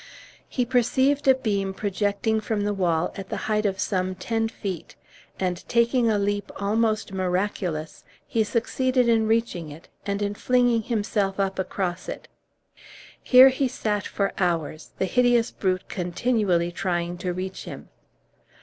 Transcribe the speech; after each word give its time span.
He 0.49 0.65
perceived 0.65 1.27
a 1.27 1.35
beam 1.35 1.75
projecting 1.75 2.41
from 2.41 2.61
the 2.61 2.73
wall 2.73 3.13
at 3.15 3.29
the 3.29 3.37
height 3.45 3.67
of 3.67 3.79
some 3.79 4.15
ten 4.15 4.49
feet, 4.49 4.95
and, 5.39 5.63
taking 5.69 6.09
a 6.09 6.17
leap 6.17 6.51
almost 6.55 7.13
miraculous, 7.13 8.03
he 8.25 8.43
succeeded 8.43 9.07
in 9.07 9.27
reaching 9.27 9.69
it, 9.69 9.89
and 10.03 10.23
in 10.23 10.33
flinging 10.33 10.81
himself 10.81 11.39
up 11.39 11.59
across 11.59 12.09
it. 12.09 12.27
Here 13.21 13.49
he 13.49 13.67
sat 13.67 14.07
for 14.07 14.33
hours, 14.39 14.89
the 14.97 15.05
hideous 15.05 15.51
brute 15.51 15.87
continually 15.87 16.71
trying 16.71 17.19
to 17.19 17.31
reach 17.31 17.65
him. 17.65 17.89